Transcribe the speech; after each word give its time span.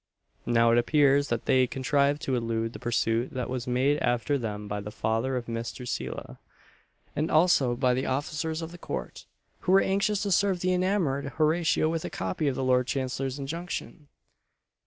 Now 0.47 0.71
it 0.71 0.79
appears 0.79 1.27
that 1.27 1.45
they 1.45 1.67
contrived 1.67 2.23
to 2.23 2.33
elude 2.35 2.73
the 2.73 2.79
pursuit 2.79 3.33
that 3.35 3.51
was 3.51 3.67
made 3.67 3.99
after 3.99 4.35
them 4.35 4.67
by 4.67 4.81
the 4.81 4.89
father 4.89 5.37
of 5.37 5.47
Miss 5.47 5.71
Drusilla; 5.71 6.39
and 7.15 7.29
also 7.29 7.75
by 7.75 7.93
the 7.93 8.07
officers 8.07 8.63
of 8.63 8.71
the 8.71 8.79
court, 8.79 9.27
who 9.59 9.71
were 9.71 9.79
anxious 9.79 10.23
to 10.23 10.31
serve 10.31 10.61
the 10.61 10.73
enamoured 10.73 11.33
Horatio 11.37 11.87
with 11.87 12.03
a 12.03 12.09
copy 12.09 12.47
of 12.47 12.55
the 12.55 12.63
Lord 12.63 12.87
Chancellor's 12.87 13.37
injunction. 13.37 14.07